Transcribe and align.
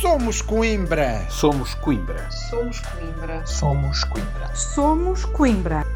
Somos 0.00 0.40
Coimbra! 0.40 1.26
Somos 1.28 1.74
Coimbra. 1.74 2.30
Somos 2.30 2.80
Coimbra. 2.80 3.46
Somos 3.46 4.04
Coimbra. 4.04 4.56
Somos 4.56 5.24
Coimbra. 5.26 5.86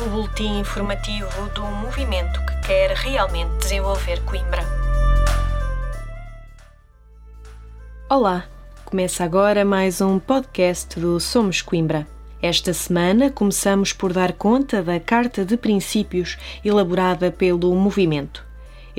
O 0.00 0.08
boletim 0.08 0.60
informativo 0.60 1.28
do 1.54 1.60
movimento 1.66 2.40
que 2.46 2.66
quer 2.66 2.92
realmente 2.92 3.58
desenvolver 3.58 4.24
Coimbra. 4.24 4.62
Olá, 8.08 8.46
começa 8.86 9.22
agora 9.22 9.66
mais 9.66 10.00
um 10.00 10.18
podcast 10.18 10.98
do 10.98 11.20
Somos 11.20 11.60
Coimbra. 11.60 12.06
Esta 12.40 12.72
semana 12.72 13.30
começamos 13.30 13.92
por 13.92 14.14
dar 14.14 14.32
conta 14.32 14.82
da 14.82 14.98
Carta 14.98 15.44
de 15.44 15.58
Princípios 15.58 16.38
elaborada 16.64 17.30
pelo 17.30 17.74
movimento. 17.74 18.49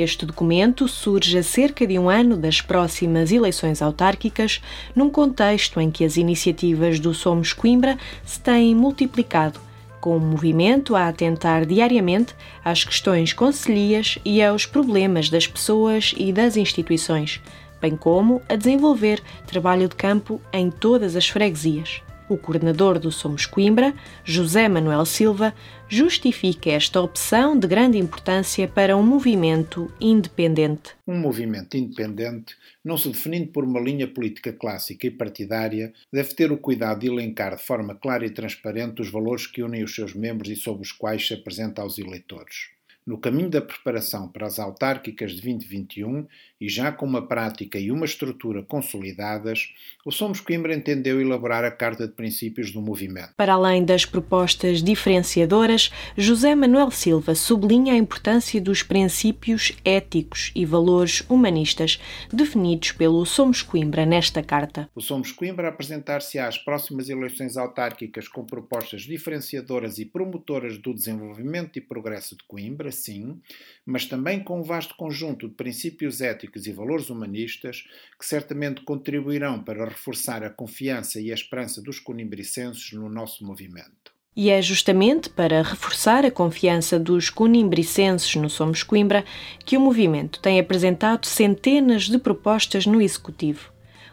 Este 0.02 0.26
documento 0.26 0.88
surge 0.88 1.38
a 1.38 1.44
cerca 1.44 1.86
de 1.86 2.00
um 2.00 2.10
ano 2.10 2.36
das 2.36 2.60
próximas 2.60 3.32
eleições 3.32 3.84
autárquicas, 3.84 4.60
num 4.96 5.12
contexto 5.12 5.80
em 5.80 5.92
que 5.92 6.04
as 6.04 6.18
iniciativas 6.18 7.00
do 7.00 7.14
Somos 7.14 7.54
Coimbra 7.54 8.00
se 8.26 8.40
têm 8.40 8.74
multiplicado, 8.74 9.60
com 10.00 10.18
o 10.18 10.20
movimento 10.20 10.96
a 10.96 11.08
atentar 11.08 11.68
diariamente 11.68 12.34
às 12.66 12.84
questões 12.84 13.32
concelhias 13.32 14.18
e 14.26 14.42
aos 14.42 14.66
problemas 14.66 15.30
das 15.30 15.46
pessoas 15.46 16.16
e 16.18 16.34
das 16.34 16.58
instituições, 16.58 17.40
bem 17.80 17.96
como 17.96 18.42
a 18.50 18.56
desenvolver 18.56 19.22
trabalho 19.46 19.88
de 19.88 19.96
campo 19.96 20.42
em 20.52 20.72
todas 20.72 21.16
as 21.16 21.28
freguesias. 21.30 22.02
O 22.32 22.38
coordenador 22.38 22.98
do 22.98 23.12
Somos 23.12 23.46
Coimbra, 23.46 23.94
José 24.24 24.70
Manuel 24.70 25.04
Silva, 25.04 25.54
justifica 25.90 26.70
esta 26.70 27.02
opção 27.02 27.60
de 27.60 27.68
grande 27.68 27.98
importância 27.98 28.70
para 28.70 28.96
um 28.96 29.04
movimento 29.04 29.92
independente. 30.00 30.92
Um 31.06 31.18
movimento 31.20 31.76
independente, 31.76 32.56
não 32.86 32.98
se 32.98 33.10
definindo 33.10 33.52
por 33.52 33.66
uma 33.66 33.82
linha 33.82 34.08
política 34.08 34.54
clássica 34.54 35.08
e 35.08 35.12
partidária, 35.12 35.92
deve 36.10 36.34
ter 36.34 36.54
o 36.54 36.58
cuidado 36.58 37.02
de 37.02 37.08
elencar 37.08 37.54
de 37.54 37.62
forma 37.62 37.96
clara 37.96 38.26
e 38.26 38.30
transparente 38.30 39.02
os 39.02 39.12
valores 39.12 39.46
que 39.46 39.62
unem 39.62 39.84
os 39.84 39.94
seus 39.94 40.14
membros 40.14 40.50
e 40.50 40.56
sobre 40.56 40.84
os 40.84 40.94
quais 40.94 41.28
se 41.28 41.34
apresenta 41.34 41.82
aos 41.82 42.00
eleitores. 42.00 42.70
No 43.04 43.18
caminho 43.18 43.50
da 43.50 43.62
preparação 43.62 44.28
para 44.28 44.46
as 44.46 44.60
autárquicas 44.60 45.32
de 45.32 45.42
2021 45.42 46.28
e 46.60 46.70
já 46.70 46.92
com 46.92 47.04
uma 47.04 47.28
prática 47.28 47.80
e 47.80 47.92
uma 47.92 48.06
estrutura 48.06 48.62
consolidadas, 48.62 49.74
o 50.06 50.12
Somos 50.12 50.40
Coimbra 50.40 50.76
entendeu 50.76 51.20
elaborar 51.20 51.64
a 51.64 51.72
Carta 51.72 52.08
de 52.08 52.14
Princípios 52.14 52.72
do 52.72 52.80
movimento. 52.80 53.34
Para 53.36 53.54
além 53.54 53.84
das 53.84 54.06
propostas 54.06 54.84
diferenciadoras, 54.84 55.90
José 56.16 56.54
Manuel 56.54 56.92
Silva 56.92 57.34
sublinha 57.34 57.94
a 57.94 57.98
importância 57.98 58.62
dos 58.62 58.84
princípios 58.84 59.72
éticos 59.84 60.52
e 60.54 60.64
valores 60.64 61.24
humanistas 61.28 62.00
definidos 62.32 62.92
pelo 62.92 63.26
Somos 63.26 63.64
Coimbra 63.64 64.06
nesta 64.06 64.44
carta. 64.44 64.88
O 64.94 65.02
Somos 65.02 65.32
Coimbra 65.32 65.70
apresentar-se 65.70 66.38
às 66.38 66.60
próximas 66.60 67.10
eleições 67.10 67.58
autárquicas 67.58 68.28
com 68.28 68.46
propostas 68.46 69.02
diferenciadoras 69.02 69.98
e 69.98 70.06
promotoras 70.06 70.78
do 70.78 70.94
desenvolvimento 70.94 71.78
e 71.78 71.82
progresso 71.82 72.38
de 72.38 72.44
Coimbra, 72.44 72.91
sim, 72.92 73.40
mas 73.86 74.06
também 74.06 74.44
com 74.44 74.60
um 74.60 74.64
vasto 74.64 74.96
conjunto 74.96 75.48
de 75.48 75.56
princípios 75.56 76.22
éticos 76.22 76.68
e 76.68 76.72
valores 76.72 77.10
humanistas 77.10 77.84
que 78.20 78.26
certamente 78.26 78.82
contribuirão 78.82 79.64
para 79.64 79.86
reforçar 79.86 80.44
a 80.44 80.50
confiança 80.50 81.20
e 81.20 81.32
a 81.32 81.36
esperança 81.36 81.82
dos 81.82 82.00
conimbricenses 82.00 82.92
no 82.94 83.10
nosso 83.10 83.46
movimento. 83.46 84.12
E 84.36 84.50
é 84.50 84.62
justamente 84.62 85.30
para 85.30 85.62
reforçar 85.62 86.26
a 86.26 86.32
confiança 86.32 86.98
dos 86.98 87.30
conimbricenses 87.30 88.34
no 88.36 88.50
Somos 88.50 88.82
Coimbra 88.82 89.26
que 89.66 89.76
o 89.76 89.82
movimento 89.82 90.40
tem 90.40 90.58
apresentado 90.58 91.26
centenas 91.26 92.04
de 92.04 92.18
propostas 92.18 92.86
no 92.86 93.02
Executivo. 93.02 93.71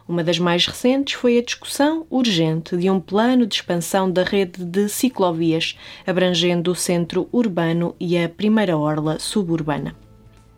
Uma 0.09 0.25
das 0.25 0.39
mais 0.39 0.67
recentes 0.67 1.13
foi 1.13 1.37
a 1.37 1.43
discussão 1.43 2.07
urgente 2.09 2.75
de 2.79 2.89
um 2.89 2.99
plano 2.99 3.47
de 3.47 3.57
expansão 3.57 4.11
da 4.11 4.25
rede 4.25 4.65
de 4.65 4.89
ciclovias, 4.89 5.77
abrangendo 6.07 6.73
o 6.73 6.75
centro 6.75 7.29
urbano 7.31 7.95
e 8.01 8.17
a 8.17 8.27
primeira 8.27 8.79
orla 8.79 9.19
suburbana. 9.19 9.95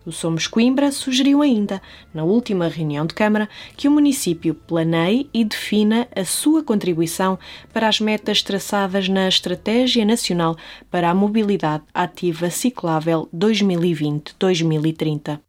O 0.06 0.12
Somos 0.12 0.46
Coimbra 0.46 0.92
sugeriu 0.92 1.42
ainda, 1.42 1.82
na 2.14 2.22
última 2.22 2.68
reunião 2.68 3.04
de 3.04 3.12
Câmara, 3.12 3.48
que 3.76 3.88
o 3.88 3.90
município 3.90 4.54
planeie 4.54 5.28
e 5.34 5.44
defina 5.44 6.06
a 6.14 6.24
sua 6.24 6.62
contribuição 6.62 7.36
para 7.72 7.88
as 7.88 7.98
metas 7.98 8.44
traçadas 8.44 9.08
na 9.08 9.28
Estratégia 9.28 10.04
Nacional 10.04 10.56
para 10.88 11.10
a 11.10 11.14
Mobilidade 11.14 11.82
Ativa 11.92 12.50
Ciclável 12.50 13.28
2020-2030. 13.34 15.40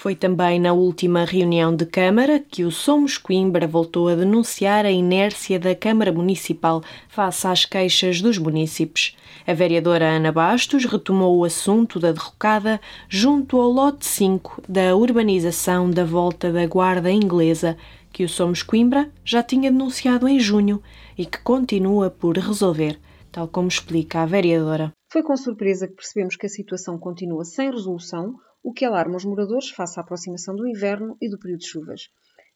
Foi 0.00 0.14
também 0.14 0.60
na 0.60 0.72
última 0.72 1.24
reunião 1.24 1.74
de 1.74 1.84
Câmara 1.84 2.38
que 2.38 2.62
o 2.62 2.70
Somos 2.70 3.18
Coimbra 3.18 3.66
voltou 3.66 4.06
a 4.06 4.14
denunciar 4.14 4.86
a 4.86 4.92
inércia 4.92 5.58
da 5.58 5.74
Câmara 5.74 6.12
Municipal 6.12 6.84
face 7.08 7.44
às 7.48 7.64
queixas 7.64 8.22
dos 8.22 8.38
munícipes. 8.38 9.16
A 9.44 9.52
vereadora 9.52 10.08
Ana 10.08 10.30
Bastos 10.30 10.84
retomou 10.84 11.36
o 11.36 11.44
assunto 11.44 11.98
da 11.98 12.12
derrocada 12.12 12.80
junto 13.08 13.60
ao 13.60 13.68
lote 13.68 14.06
5 14.06 14.62
da 14.68 14.94
urbanização 14.94 15.90
da 15.90 16.04
Volta 16.04 16.52
da 16.52 16.64
Guarda 16.64 17.10
Inglesa, 17.10 17.76
que 18.12 18.22
o 18.22 18.28
Somos 18.28 18.62
Coimbra 18.62 19.10
já 19.24 19.42
tinha 19.42 19.68
denunciado 19.68 20.28
em 20.28 20.38
junho 20.38 20.80
e 21.18 21.26
que 21.26 21.42
continua 21.42 22.08
por 22.08 22.38
resolver, 22.38 23.00
tal 23.32 23.48
como 23.48 23.66
explica 23.66 24.22
a 24.22 24.26
vereadora. 24.26 24.92
Foi 25.10 25.24
com 25.24 25.36
surpresa 25.36 25.88
que 25.88 25.94
percebemos 25.94 26.36
que 26.36 26.46
a 26.46 26.48
situação 26.48 26.96
continua 26.96 27.44
sem 27.44 27.68
resolução 27.68 28.36
o 28.62 28.72
que 28.72 28.84
alarma 28.84 29.16
os 29.16 29.24
moradores 29.24 29.70
face 29.70 29.98
à 29.98 30.02
aproximação 30.02 30.54
do 30.54 30.66
inverno 30.66 31.16
e 31.20 31.28
do 31.28 31.38
período 31.38 31.60
de 31.60 31.68
chuvas. 31.68 32.10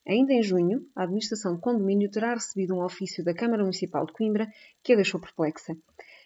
Ainda 0.06 0.32
em 0.32 0.42
junho, 0.42 0.84
a 0.96 1.04
administração 1.04 1.54
de 1.54 1.60
condomínio 1.60 2.10
terá 2.10 2.34
recebido 2.34 2.74
um 2.74 2.84
ofício 2.84 3.24
da 3.24 3.32
Câmara 3.32 3.62
Municipal 3.62 4.04
de 4.04 4.12
Coimbra 4.12 4.48
que 4.82 4.92
a 4.92 4.96
deixou 4.96 5.20
perplexa. 5.20 5.76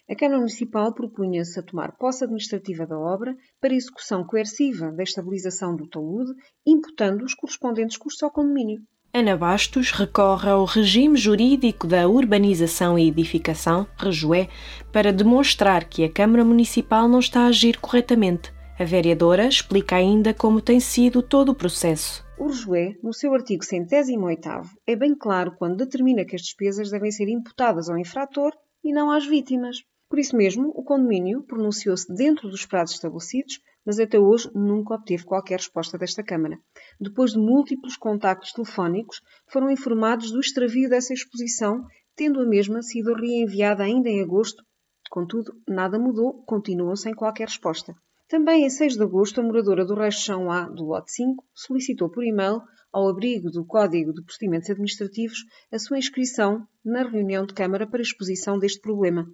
A 0.09 0.15
Câmara 0.15 0.39
Municipal 0.39 0.95
propunha-se 0.95 1.59
a 1.59 1.63
tomar 1.63 1.93
posse 1.97 2.25
administrativa 2.25 2.87
da 2.87 2.99
obra 2.99 3.37
para 3.61 3.75
execução 3.75 4.25
coerciva 4.25 4.93
da 4.93 5.03
estabilização 5.03 5.75
do 5.77 5.87
talude, 5.87 6.33
imputando 6.65 7.25
os 7.25 7.35
correspondentes 7.35 7.97
custos 7.97 8.23
ao 8.23 8.31
condomínio. 8.31 8.81
Ana 9.13 9.37
Bastos 9.37 9.91
recorre 9.91 10.49
ao 10.49 10.65
regime 10.65 11.17
jurídico 11.17 11.87
da 11.87 12.07
urbanização 12.07 12.99
e 12.99 13.09
edificação, 13.09 13.87
REJUE, 13.97 14.49
para 14.93 15.13
demonstrar 15.13 15.89
que 15.89 16.05
a 16.05 16.13
Câmara 16.13 16.45
Municipal 16.45 17.09
não 17.09 17.19
está 17.19 17.41
a 17.41 17.47
agir 17.47 17.79
corretamente. 17.79 18.56
A 18.79 18.85
vereadora 18.85 19.47
explica 19.47 19.97
ainda 19.97 20.35
como 20.35 20.61
tem 20.61 20.81
sido 20.81 21.23
todo 21.23 21.49
o 21.49 21.55
processo. 21.55 22.23
O 22.39 22.49
REJUE, 22.49 22.99
no 23.03 23.11
seu 23.11 23.33
artigo 23.33 23.65
108, 23.65 24.49
é 24.87 24.95
bem 24.95 25.15
claro 25.15 25.57
quando 25.57 25.79
determina 25.79 26.27
que 26.27 26.37
as 26.37 26.43
despesas 26.43 26.91
devem 26.91 27.11
ser 27.11 27.27
imputadas 27.27 27.89
ao 27.89 27.97
infrator 27.97 28.53
e 28.85 28.93
não 28.93 29.11
às 29.11 29.27
vítimas. 29.27 29.79
Por 30.11 30.19
isso 30.19 30.37
mesmo, 30.37 30.69
o 30.77 30.85
condomínio 30.85 31.43
pronunciou-se 31.45 32.07
dentro 32.15 32.51
dos 32.51 32.67
prazos 32.67 32.97
estabelecidos, 32.97 33.61
mas 33.83 33.99
até 33.99 34.19
hoje 34.19 34.51
nunca 34.55 34.93
obteve 34.93 35.25
qualquer 35.25 35.57
resposta 35.57 35.97
desta 35.97 36.23
Câmara. 36.23 36.59
Depois 37.01 37.33
de 37.33 37.39
múltiplos 37.39 37.97
contactos 37.97 38.53
telefónicos, 38.53 39.23
foram 39.51 39.71
informados 39.71 40.31
do 40.31 40.39
extravio 40.39 40.91
dessa 40.91 41.15
exposição, 41.15 41.83
tendo 42.15 42.43
a 42.43 42.45
mesma 42.45 42.83
sido 42.83 43.15
reenviada 43.15 43.85
ainda 43.85 44.11
em 44.11 44.21
agosto. 44.21 44.63
Contudo, 45.09 45.55
nada 45.67 45.99
mudou, 45.99 46.45
continuam 46.45 46.95
sem 46.95 47.15
qualquer 47.15 47.49
resposta. 47.49 47.97
Também 48.29 48.65
em 48.65 48.71
6 48.71 48.97
de 48.97 49.03
agosto, 49.05 49.41
a 49.41 49.45
moradora 49.45 49.85
do 49.85 49.95
Resto 49.95 50.23
Chão 50.23 50.51
A 50.51 50.69
do 50.69 50.85
lote 50.85 51.13
5 51.13 51.45
solicitou 51.55 52.11
por 52.11 52.25
e-mail, 52.25 52.61
ao 52.93 53.09
abrigo 53.09 53.51
do 53.53 53.65
Código 53.65 54.13
de 54.13 54.25
Procedimentos 54.25 54.69
Administrativos, 54.69 55.45
a 55.71 55.79
sua 55.79 55.99
inscrição 55.99 56.67
na 56.85 57.05
reunião 57.05 57.47
de 57.47 57.55
Câmara 57.55 57.87
para 57.87 58.03
exposição 58.03 58.59
deste 58.59 58.81
problema. 58.81 59.27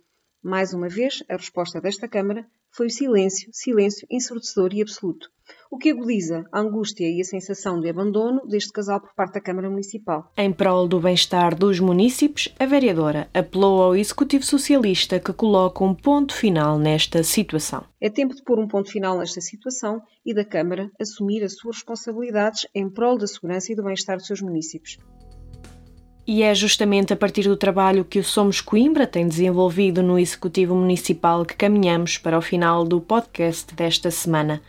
Mais 0.43 0.75
uma 0.75 0.89
vez, 0.89 1.23
a 1.31 1.37
resposta 1.37 1.81
desta 1.81 2.07
Câmara 2.07 2.47
foi 2.73 2.87
o 2.87 2.91
silêncio, 2.91 3.51
silêncio 3.53 4.07
ensurdecedor 4.11 4.73
e 4.73 4.83
absoluto, 4.83 5.29
o 5.71 5.79
que 5.79 5.91
agudiza 5.91 6.45
a 6.51 6.61
angústia 6.61 7.09
e 7.09 7.21
a 7.21 7.25
sensação 7.25 7.81
de 7.81 7.89
abandono 7.89 8.47
deste 8.47 8.73
casal 8.73 9.01
por 9.01 9.15
parte 9.15 9.35
da 9.35 9.41
Câmara 9.41 9.69
Municipal. 9.69 10.33
Em 10.37 10.53
prol 10.53 10.89
do 10.89 11.01
bem-estar 11.01 11.55
dos 11.55 11.81
munícipes, 11.81 12.49
a 12.59 12.67
vereadora 12.67 13.29
apelou 13.35 13.83
ao 13.83 13.97
Executivo 13.97 14.45
Socialista 14.45 15.21
que 15.21 15.33
coloque 15.33 15.83
um 15.83 15.95
ponto 15.95 16.35
final 16.35 16.79
nesta 16.79 17.23
situação. 17.23 17.85
É 18.01 18.09
tempo 18.09 18.35
de 18.35 18.43
pôr 18.43 18.59
um 18.59 18.69
ponto 18.69 18.91
final 18.91 19.19
nesta 19.19 19.41
situação 19.41 20.01
e 20.25 20.35
da 20.35 20.45
Câmara 20.45 20.91
assumir 21.01 21.43
as 21.45 21.57
suas 21.57 21.77
responsabilidades 21.77 22.67
em 22.75 22.89
prol 22.91 23.19
da 23.19 23.27
segurança 23.27 23.73
e 23.73 23.77
do 23.77 23.85
bem-estar 23.85 24.17
dos 24.17 24.27
seus 24.27 24.41
munícipes. 24.41 24.99
E 26.35 26.43
é 26.43 26.55
justamente 26.55 27.13
a 27.13 27.17
partir 27.17 27.43
do 27.43 27.59
trabalho 27.59 28.07
que 28.07 28.19
o 28.19 28.25
Somos 28.25 28.63
Coimbra 28.63 29.07
tem 29.07 29.29
desenvolvido 29.29 30.03
no 30.03 30.19
Executivo 30.19 30.75
Municipal 30.75 31.45
que 31.45 31.55
caminhamos 31.55 32.17
para 32.17 32.39
o 32.39 32.41
final 32.41 32.87
do 32.87 33.03
podcast 33.03 33.75
desta 33.75 34.11
semana. 34.11 34.63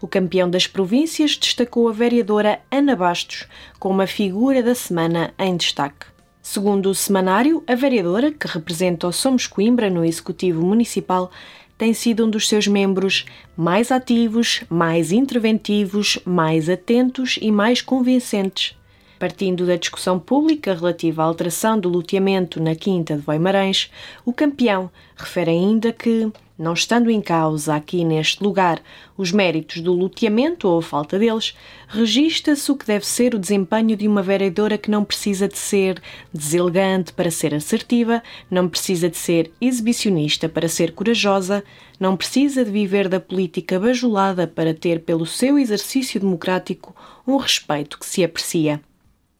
O 0.00 0.08
campeão 0.08 0.48
das 0.48 0.66
províncias 0.66 1.36
destacou 1.36 1.90
a 1.90 1.92
vereadora 1.92 2.58
Ana 2.70 2.96
Bastos 2.96 3.46
como 3.78 4.00
a 4.00 4.06
figura 4.06 4.62
da 4.62 4.74
semana 4.74 5.34
em 5.38 5.58
destaque. 5.58 6.06
Segundo 6.40 6.88
o 6.88 6.94
semanário, 6.94 7.62
a 7.66 7.74
vereadora, 7.74 8.32
que 8.32 8.48
representa 8.48 9.06
o 9.06 9.12
Somos 9.12 9.46
Coimbra 9.46 9.90
no 9.90 10.06
Executivo 10.06 10.64
Municipal, 10.64 11.30
tem 11.76 11.92
sido 11.92 12.24
um 12.24 12.30
dos 12.30 12.48
seus 12.48 12.66
membros 12.66 13.26
mais 13.54 13.92
ativos, 13.92 14.64
mais 14.70 15.12
interventivos, 15.12 16.18
mais 16.24 16.70
atentos 16.70 17.38
e 17.42 17.52
mais 17.52 17.82
convincentes. 17.82 18.74
Partindo 19.18 19.64
da 19.64 19.76
discussão 19.76 20.18
pública 20.18 20.74
relativa 20.74 21.22
à 21.22 21.26
alteração 21.26 21.78
do 21.78 21.88
loteamento 21.88 22.60
na 22.60 22.74
Quinta 22.74 23.14
de 23.14 23.22
Voimarães, 23.22 23.90
o 24.24 24.32
campeão 24.32 24.90
refere 25.16 25.52
ainda 25.52 25.92
que, 25.92 26.32
não 26.58 26.72
estando 26.72 27.08
em 27.08 27.20
causa 27.20 27.76
aqui 27.76 28.04
neste 28.04 28.42
lugar 28.42 28.82
os 29.16 29.30
méritos 29.30 29.80
do 29.80 29.92
loteamento 29.92 30.68
ou 30.68 30.78
a 30.78 30.82
falta 30.82 31.16
deles, 31.16 31.56
registra-se 31.86 32.70
o 32.72 32.76
que 32.76 32.86
deve 32.86 33.06
ser 33.06 33.36
o 33.36 33.38
desempenho 33.38 33.96
de 33.96 34.08
uma 34.08 34.20
vereadora 34.20 34.76
que 34.76 34.90
não 34.90 35.04
precisa 35.04 35.46
de 35.46 35.58
ser 35.58 36.02
deselegante 36.32 37.12
para 37.12 37.30
ser 37.30 37.54
assertiva, 37.54 38.20
não 38.50 38.68
precisa 38.68 39.08
de 39.08 39.16
ser 39.16 39.52
exibicionista 39.60 40.48
para 40.48 40.68
ser 40.68 40.92
corajosa, 40.92 41.62
não 42.00 42.16
precisa 42.16 42.64
de 42.64 42.70
viver 42.70 43.08
da 43.08 43.20
política 43.20 43.78
bajulada 43.78 44.48
para 44.48 44.74
ter 44.74 45.00
pelo 45.02 45.24
seu 45.24 45.56
exercício 45.56 46.18
democrático 46.18 46.94
um 47.24 47.36
respeito 47.36 47.96
que 47.96 48.06
se 48.06 48.24
aprecia. 48.24 48.80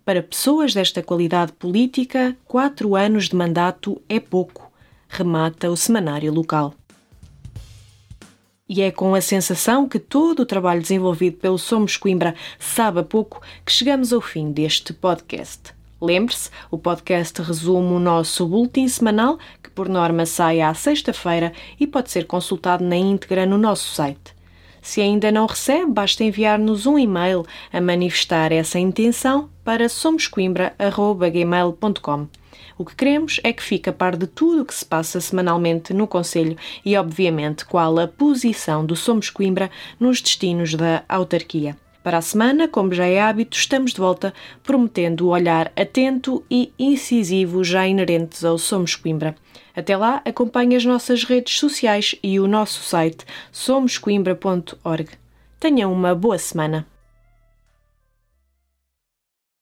Para 0.05 0.23
pessoas 0.23 0.75
desta 0.75 1.03
qualidade 1.03 1.53
política, 1.53 2.37
quatro 2.45 2.95
anos 2.95 3.31
de 3.31 3.35
mandato 3.35 4.03
é 4.06 4.21
pouco, 4.21 4.71
remata 5.09 5.71
o 5.71 5.77
semanário 5.79 6.31
local. 6.31 6.75
E 8.69 8.83
é 8.83 8.91
com 8.91 9.15
a 9.15 9.23
sensação 9.23 9.89
que 9.89 9.99
todo 9.99 10.41
o 10.41 10.47
trabalho 10.47 10.83
desenvolvido 10.83 11.39
pelo 11.39 11.59
Somos 11.59 11.97
Coimbra 11.97 12.35
sabe 12.59 13.01
a 13.01 13.03
pouco 13.03 13.41
que 13.65 13.73
chegamos 13.73 14.12
ao 14.12 14.21
fim 14.21 14.53
deste 14.53 14.93
podcast. 14.93 15.73
Lembre-se, 15.99 16.51
o 16.71 16.77
podcast 16.77 17.41
resume 17.41 17.95
o 17.95 17.99
nosso 17.99 18.47
boletim 18.47 18.87
semanal, 18.87 19.39
que 19.62 19.71
por 19.71 19.89
norma 19.89 20.27
sai 20.27 20.61
à 20.61 20.75
sexta-feira 20.75 21.51
e 21.81 21.87
pode 21.87 22.11
ser 22.11 22.27
consultado 22.27 22.85
na 22.85 22.97
íntegra 22.97 23.47
no 23.47 23.56
nosso 23.56 23.95
site. 23.95 24.34
Se 24.85 25.01
ainda 25.01 25.33
não 25.33 25.47
recebe, 25.47 25.91
basta 25.91 26.23
enviar-nos 26.23 26.85
um 26.85 26.99
e-mail 26.99 27.47
a 27.73 27.81
manifestar 27.81 28.53
essa 28.53 28.79
intenção 28.79 29.49
para 29.65 29.89
somoscoimbra.gmail.com. 29.89 32.27
O 32.77 32.85
que 32.85 32.95
queremos 32.95 33.41
é 33.43 33.51
que 33.51 33.63
fique 33.63 33.89
a 33.89 33.95
par 33.95 34.15
de 34.15 34.27
tudo 34.27 34.61
o 34.61 34.67
que 34.67 34.75
se 34.75 34.85
passa 34.85 35.23
semanalmente 35.23 35.95
no 35.95 36.07
Conselho 36.07 36.59
e, 36.85 36.95
obviamente, 36.99 37.65
qual 37.65 37.99
a 37.99 38.07
posição 38.07 38.85
do 38.85 38.95
Somos 38.95 39.31
Coimbra 39.31 39.71
nos 39.99 40.21
destinos 40.21 40.75
da 40.75 41.03
autarquia. 41.09 41.79
Para 42.05 42.19
a 42.19 42.21
semana, 42.21 42.69
como 42.69 42.93
já 42.93 43.06
é 43.06 43.19
hábito, 43.19 43.56
estamos 43.56 43.95
de 43.95 43.99
volta, 43.99 44.35
prometendo 44.62 45.23
o 45.23 45.31
olhar 45.31 45.73
atento 45.75 46.45
e 46.51 46.71
incisivo 46.79 47.65
já 47.65 47.89
inerentes 47.89 48.45
ao 48.45 48.59
Somos 48.59 48.95
Coimbra. 48.95 49.35
Até 49.75 49.97
lá, 49.97 50.21
acompanhe 50.23 50.77
as 50.77 50.85
nossas 50.85 51.25
redes 51.25 51.59
sociais 51.59 52.15
e 52.23 52.39
o 52.39 52.47
nosso 52.47 52.83
site 52.83 53.25
somoscoimbra.org. 53.51 55.09
Tenha 55.59 55.89
uma 55.89 56.15
boa 56.15 56.37
semana. 56.37 56.87